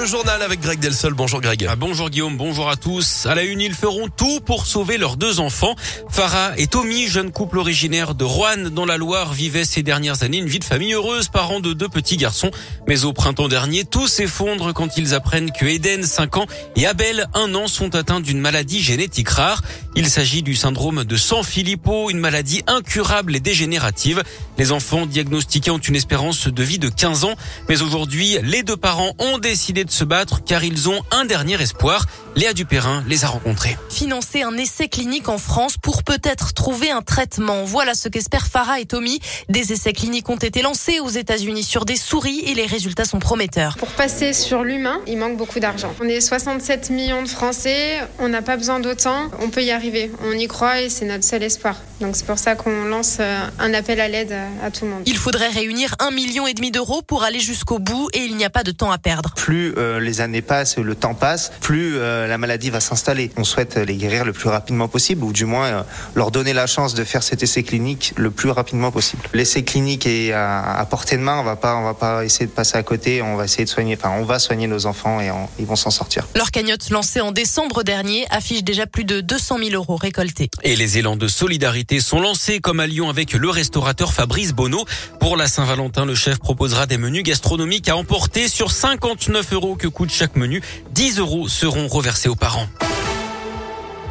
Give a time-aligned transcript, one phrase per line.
[0.00, 1.12] le journal avec Greg Delsol.
[1.12, 1.66] Bonjour Greg.
[1.68, 3.26] Ah, bonjour Guillaume, bonjour à tous.
[3.26, 5.74] À la une, ils feront tout pour sauver leurs deux enfants.
[6.08, 10.38] Farah et Tommy, jeune couple originaire de Rouen dans la Loire, vivaient ces dernières années
[10.38, 12.50] une vie de famille heureuse, parents de deux petits garçons.
[12.88, 16.46] Mais au printemps dernier, tout s'effondre quand ils apprennent que Eden, 5 ans,
[16.76, 19.60] et Abel, 1 an, sont atteints d'une maladie génétique rare.
[19.96, 24.22] Il s'agit du syndrome de Sanfilippo, une maladie incurable et dégénérative.
[24.56, 27.34] Les enfants diagnostiqués ont une espérance de vie de 15 ans,
[27.68, 31.60] mais aujourd'hui, les deux parents ont décidé de se battre car ils ont un dernier
[31.60, 32.06] espoir.
[32.36, 33.76] Léa Dupérin les a rencontrés.
[33.88, 37.64] Financer un essai clinique en France pour peut-être trouver un traitement.
[37.64, 39.20] Voilà ce qu'espèrent Farah et Tommy.
[39.48, 43.18] Des essais cliniques ont été lancés aux États-Unis sur des souris et les résultats sont
[43.18, 43.76] prometteurs.
[43.76, 45.92] Pour passer sur l'humain, il manque beaucoup d'argent.
[46.00, 50.10] On est 67 millions de Français, on n'a pas besoin d'autant, on peut y arriver.
[50.24, 51.76] On y croit et c'est notre seul espoir.
[52.00, 55.02] Donc c'est pour ça qu'on lance euh, un appel à l'aide à tout le monde.
[55.04, 58.44] Il faudrait réunir un million et demi d'euros pour aller jusqu'au bout et il n'y
[58.44, 59.34] a pas de temps à perdre.
[59.36, 63.30] Plus euh, les années passent, le temps passe, plus euh, la maladie va s'installer.
[63.36, 65.84] On souhaite les guérir le plus rapidement possible ou du moins
[66.14, 69.22] leur donner la chance de faire cet essai clinique le plus rapidement possible.
[69.34, 72.50] L'essai clinique est à, portée de main, on va pas on va pas essayer de
[72.50, 75.30] passer à côté, on va essayer de soigner enfin on va soigner nos enfants et
[75.58, 76.26] ils vont s'en sortir.
[76.34, 80.50] Leur cagnotte lancée en décembre dernier affiche déjà plus de 200 000 euros récoltés.
[80.62, 84.84] Et les élans de solidarité sont lancés comme à Lyon avec le restaurateur Fabrice Bonneau.
[85.18, 89.88] Pour la Saint-Valentin, le chef proposera des menus gastronomiques à emporter sur 59 euros que
[89.88, 90.62] coûte chaque menu.
[90.92, 92.68] 10 euros seront reversés aux parents.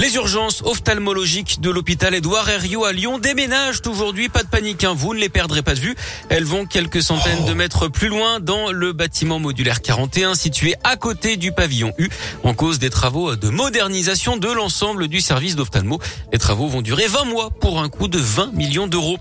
[0.00, 4.28] Les urgences ophtalmologiques de l'hôpital Édouard Herriot à Lyon déménagent aujourd'hui.
[4.28, 5.94] Pas de panique, hein, vous ne les perdrez pas de vue.
[6.28, 10.96] Elles vont quelques centaines de mètres plus loin dans le bâtiment modulaire 41 situé à
[10.96, 12.08] côté du pavillon U
[12.42, 16.00] en cause des travaux de modernisation de l'ensemble du service d'ophtalmo.
[16.32, 19.18] Les travaux vont durer 20 mois pour un coût de 20 millions d'euros.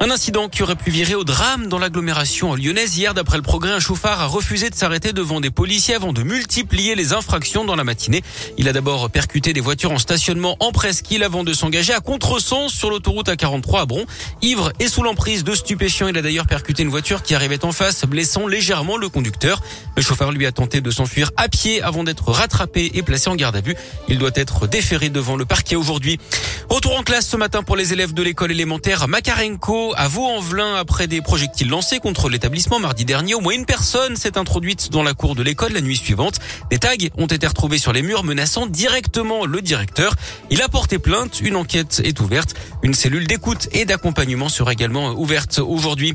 [0.00, 2.96] Un incident qui aurait pu virer au drame dans l'agglomération lyonnaise.
[2.96, 6.22] Hier, d'après le progrès, un chauffard a refusé de s'arrêter devant des policiers avant de
[6.22, 8.22] multiplier les infractions dans la matinée.
[8.58, 12.72] Il a d'abord percuté des voitures en stationnement en presqu'île avant de s'engager à contresens
[12.72, 14.06] sur l'autoroute A43 à Bron.
[14.42, 17.72] Ivre et sous l'emprise de stupéfiants, il a d'ailleurs percuté une voiture qui arrivait en
[17.72, 19.60] face, blessant légèrement le conducteur.
[19.96, 23.34] Le chauffeur lui a tenté de s'enfuir à pied avant d'être rattrapé et placé en
[23.34, 23.74] garde à vue.
[24.06, 26.20] Il doit être déféré devant le parquet aujourd'hui.
[26.68, 31.08] Retour en classe ce matin pour les élèves de l'école élémentaire Makarenko à Vaux-en-Velin après
[31.08, 33.34] des projectiles lancés contre l'établissement mardi dernier.
[33.34, 36.38] Au moins une personne s'est introduite dans la cour de l'école la nuit suivante.
[36.70, 40.03] Des tags ont été retrouvés sur les murs menaçant directement le directeur.
[40.50, 41.40] Il a porté plainte.
[41.40, 42.54] Une enquête est ouverte.
[42.82, 46.14] Une cellule d'écoute et d'accompagnement sera également ouverte aujourd'hui.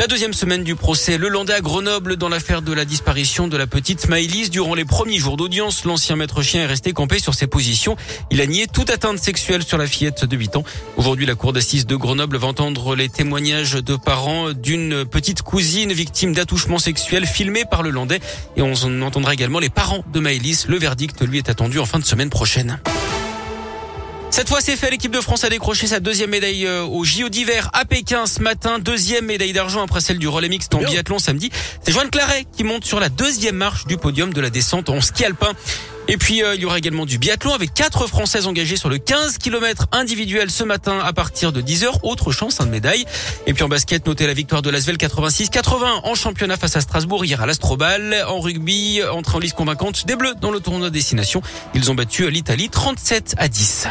[0.00, 3.56] La deuxième semaine du procès Le Landais à Grenoble dans l'affaire de la disparition de
[3.58, 4.48] la petite Maëlys.
[4.48, 7.96] Durant les premiers jours d'audience, l'ancien maître chien est resté campé sur ses positions.
[8.30, 10.62] Il a nié toute atteinte sexuelle sur la fillette de 8 ans.
[10.96, 15.92] Aujourd'hui, la cour d'assises de Grenoble va entendre les témoignages de parents d'une petite cousine
[15.92, 18.20] victime d'attouchement sexuel filmé par le Landais.
[18.56, 20.66] Et on entendra également les parents de Maëlys.
[20.66, 22.80] Le verdict, lui, est attendu en fin de semaine prochaine.
[24.40, 24.90] Cette fois, c'est fait.
[24.90, 28.40] L'équipe de France a décroché sa deuxième médaille euh, au JO d'hiver à Pékin ce
[28.40, 28.78] matin.
[28.78, 31.50] Deuxième médaille d'argent après celle du relais mixte en biathlon samedi.
[31.84, 35.02] C'est Joanne Claret qui monte sur la deuxième marche du podium de la descente en
[35.02, 35.52] ski alpin.
[36.08, 38.96] Et puis euh, il y aura également du biathlon avec quatre Françaises engagées sur le
[38.96, 41.98] 15 km individuel ce matin à partir de 10h.
[42.02, 43.04] Autre chance, un de médaille.
[43.46, 47.26] Et puis en basket, notez la victoire de l'Asvel 86-80 en championnat face à Strasbourg
[47.26, 48.24] hier à l'Astrobal.
[48.26, 51.42] En rugby, entrée en liste convaincante des Bleus dans le tournoi destination.
[51.74, 53.88] Ils ont battu l'Italie 37 à 10.